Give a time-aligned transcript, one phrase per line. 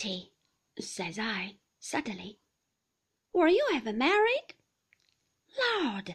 [0.00, 0.32] Peggotty,
[0.78, 2.38] says I, suddenly,
[3.34, 4.54] were you ever married?
[5.58, 6.14] Lord,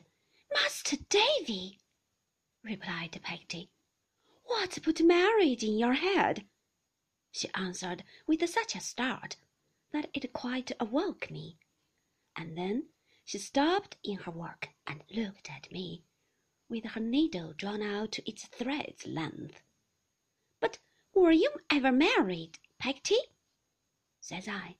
[0.52, 1.78] Master Davy,
[2.64, 3.70] replied Peggotty,
[4.46, 6.48] what put married in your head?
[7.32, 9.38] She answered with such a start
[9.94, 11.60] that it quite awoke me.
[12.36, 12.88] And then
[13.24, 16.02] she stopped in her work and looked at me,
[16.68, 19.62] with her needle drawn out to its thread's length.
[20.60, 20.80] But
[21.14, 23.20] were you ever married, Peggotty?
[24.28, 24.76] Says I.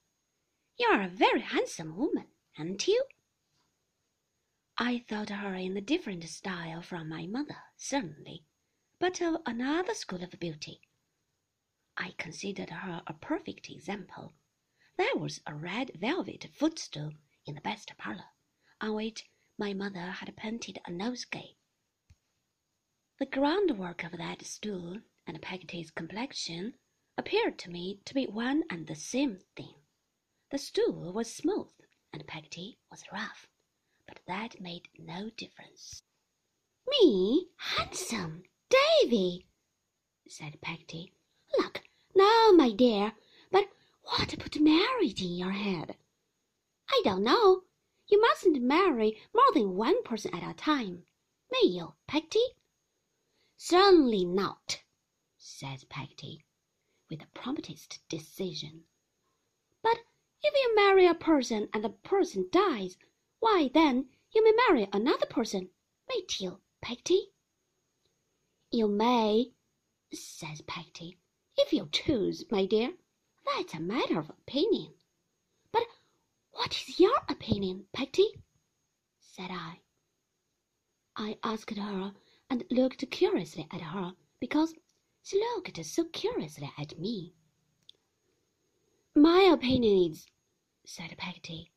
[0.76, 2.26] You are a very handsome woman,
[2.58, 3.04] aren't you?
[4.76, 8.44] I thought her in a different style from my mother, certainly,
[8.98, 10.80] but of another school of beauty.
[11.96, 14.34] I considered her a perfect example.
[14.96, 17.12] There was a red velvet footstool
[17.46, 18.32] in the best parlour,
[18.80, 21.54] on which my mother had painted a nosegay.
[23.20, 26.74] The groundwork of that stool and Peggotty's complexion
[27.18, 29.74] appeared to me to be one and the same thing.
[30.50, 31.72] The stool was smooth
[32.12, 33.48] and Peggotty was rough,
[34.06, 36.02] but that made no difference.
[36.86, 39.46] Me handsome, Davy,
[40.28, 41.12] said Peggotty.
[41.58, 41.82] Look,
[42.14, 43.12] now, my dear,
[43.50, 43.68] but
[44.02, 45.96] what put marriage in your head?
[46.88, 47.64] I don't know.
[48.06, 51.04] You mustn't marry more than one person at a time.
[51.50, 52.46] May you, Peggotty?
[53.56, 54.82] Certainly not,
[55.36, 56.45] says Peggotty,
[57.08, 58.84] with the promptest decision.
[59.82, 59.98] But
[60.42, 62.96] if you marry a person and the person dies,
[63.38, 65.70] why then you may marry another person,
[66.08, 67.32] mayn't you, Peggotty?
[68.70, 69.52] You may,
[70.12, 71.18] says Peggotty,
[71.56, 72.94] if you choose, my dear.
[73.44, 74.94] That's a matter of opinion.
[75.72, 75.86] But
[76.50, 78.42] what is your opinion, Peggotty?
[79.20, 79.80] said I.
[81.16, 82.12] I asked her
[82.50, 84.74] and looked curiously at her because
[85.28, 87.34] she looked so curiously at me.
[89.12, 90.28] My opinion is,
[90.84, 91.72] said Peggotty,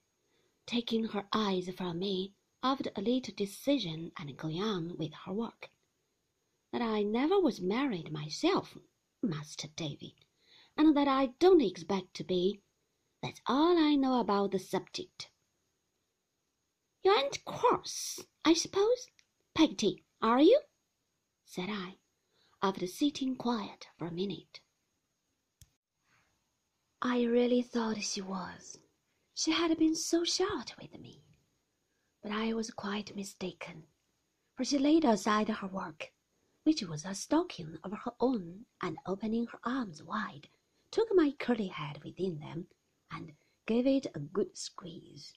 [0.68, 5.72] taking her eyes from me after a little decision and going on with her work,
[6.72, 8.78] that I never was married myself,
[9.24, 10.16] Master Davy,
[10.78, 12.62] and that I don't expect to be.
[13.24, 15.32] That's all I know about the subject.
[17.04, 19.08] You aren't cross, I suppose,
[19.56, 20.62] Peggotty, are you?
[21.46, 21.98] said I,
[22.62, 24.60] after sitting quiet for a minute.
[27.02, 28.78] I really thought she was.
[29.34, 31.24] She had been so short with me.
[32.22, 33.84] But I was quite mistaken,
[34.56, 36.12] for she laid aside her work,
[36.64, 40.50] which was a stocking of her own, and opening her arms wide,
[40.92, 42.68] took my curly head within them
[43.10, 43.32] and
[43.66, 45.34] gave it a good squeeze.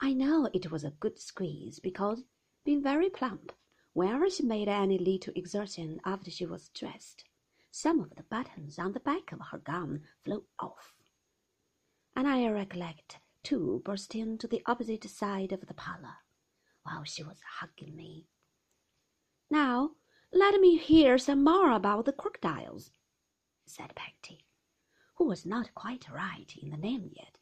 [0.00, 2.24] I know it was a good squeeze because,
[2.66, 3.52] being very plump,
[3.94, 7.24] whenever she made any little exertion after she was dressed,
[7.70, 10.92] some of the buttons on the back of her gown flew off.
[12.14, 16.16] And I recollect, too, bursting to the opposite side of the parlour
[16.82, 18.26] while she was hugging me.
[19.50, 19.92] Now,
[20.32, 22.90] let me hear some more about the crocodiles,
[23.66, 24.44] said Peggy,
[25.14, 27.38] who was not quite right in the name yet.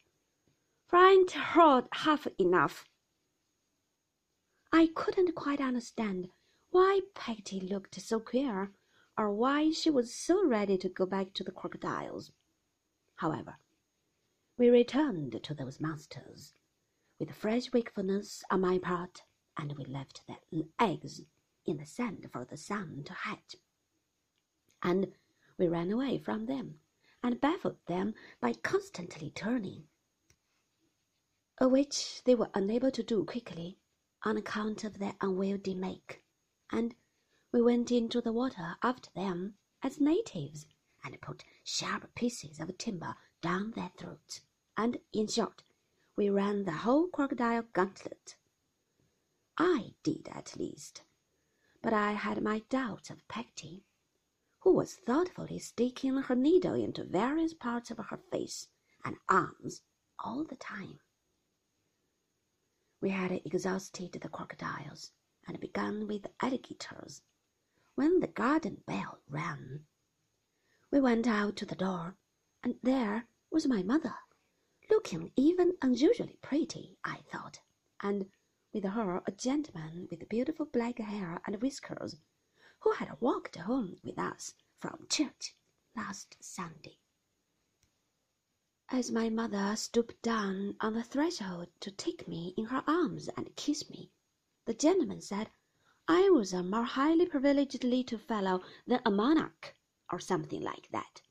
[0.87, 2.85] For I heard half enough.
[4.71, 6.29] I couldn't quite understand
[6.73, 8.71] why Peggy looked so queer
[9.15, 12.31] or why she was so ready to go back to the crocodiles.
[13.17, 13.57] However,
[14.57, 16.55] we returned to those monsters
[17.19, 19.21] with fresh wakefulness on my part,
[19.55, 21.21] and we left the eggs
[21.63, 23.55] in the sand for the sun to hatch.
[24.81, 25.13] And
[25.59, 26.79] we ran away from them
[27.21, 29.83] and baffled them by constantly turning,
[31.61, 33.77] which they were unable to do quickly
[34.23, 36.22] on account of their unwieldy make.
[36.75, 36.95] And
[37.51, 40.65] we went into the water after them as natives
[41.03, 44.41] and put sharp pieces of timber down their throats,
[44.75, 45.61] and in short,
[46.15, 48.37] we ran the whole crocodile gauntlet.
[49.55, 51.03] I did at least,
[51.83, 53.85] but I had my doubts of Peggotty,
[54.61, 58.67] who was thoughtfully sticking her needle into various parts of her face
[59.05, 59.83] and arms
[60.17, 61.01] all the time.
[62.99, 65.11] We had exhausted the crocodiles
[65.47, 67.21] and begun with alligators
[67.95, 69.85] when the garden bell rang.
[70.89, 72.15] We went out to the door,
[72.63, 74.15] and there was my mother,
[74.89, 77.59] looking even unusually pretty, I thought,
[78.01, 78.31] and
[78.71, 82.15] with her a gentleman with beautiful black hair and whiskers,
[82.79, 85.55] who had walked home with us from church
[85.95, 86.99] last Sunday.
[88.89, 93.55] As my mother stooped down on the threshold to take me in her arms and
[93.55, 94.11] kiss me,
[94.65, 95.49] the gentleman said
[96.07, 99.75] I was a more highly privileged little fellow than a monarch,
[100.11, 101.21] or something like that.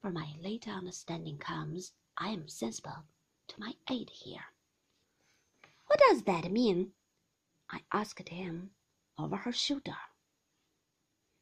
[0.00, 3.04] for my later understanding comes, I am sensible,
[3.48, 4.52] to my aid here.
[5.86, 6.92] What does that mean?
[7.70, 8.72] I asked him
[9.18, 9.96] over her shoulder.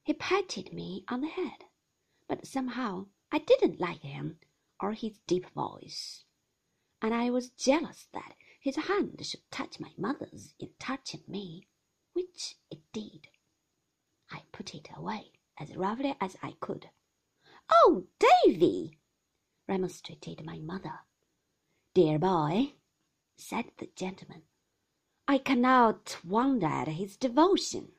[0.05, 1.65] He patted me on the head,
[2.29, 4.39] but somehow I didn't like him
[4.81, 6.25] or his deep voice,
[7.01, 11.67] and I was jealous that his hand should touch my mother's in touching me,
[12.13, 13.27] which it did.
[14.31, 16.89] I put it away as roughly as I could.
[17.69, 19.01] Oh, Davy!
[19.67, 21.01] remonstrated my mother.
[21.93, 22.75] Dear boy,
[23.37, 24.43] said the gentleman,
[25.27, 27.91] I cannot wonder at his devotion.